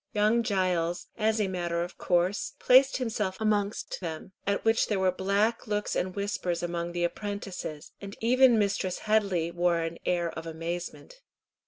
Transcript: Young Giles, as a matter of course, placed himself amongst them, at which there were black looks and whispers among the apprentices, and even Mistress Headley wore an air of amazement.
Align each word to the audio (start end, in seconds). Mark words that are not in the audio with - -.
Young 0.15 0.41
Giles, 0.41 1.05
as 1.15 1.39
a 1.39 1.47
matter 1.47 1.83
of 1.83 1.99
course, 1.99 2.53
placed 2.57 2.97
himself 2.97 3.37
amongst 3.39 3.99
them, 4.01 4.31
at 4.47 4.65
which 4.65 4.87
there 4.87 4.97
were 4.99 5.11
black 5.11 5.67
looks 5.67 5.95
and 5.95 6.15
whispers 6.15 6.63
among 6.63 6.93
the 6.93 7.03
apprentices, 7.03 7.91
and 8.01 8.15
even 8.19 8.57
Mistress 8.57 8.97
Headley 9.05 9.51
wore 9.51 9.77
an 9.81 9.99
air 10.03 10.31
of 10.31 10.47
amazement. 10.47 11.21